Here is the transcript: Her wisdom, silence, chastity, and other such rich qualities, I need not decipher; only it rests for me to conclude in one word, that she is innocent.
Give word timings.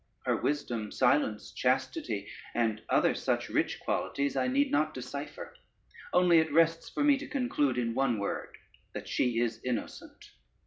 Her 0.25 0.35
wisdom, 0.35 0.89
silence, 0.91 1.51
chastity, 1.51 2.27
and 2.55 2.81
other 2.89 3.13
such 3.13 3.49
rich 3.49 3.79
qualities, 3.79 4.35
I 4.35 4.47
need 4.47 4.71
not 4.71 4.95
decipher; 4.95 5.55
only 6.11 6.39
it 6.39 6.51
rests 6.51 6.89
for 6.89 7.03
me 7.03 7.19
to 7.19 7.27
conclude 7.27 7.77
in 7.77 7.93
one 7.93 8.17
word, 8.17 8.57
that 8.93 9.07
she 9.07 9.39
is 9.41 9.61
innocent. 9.63 10.31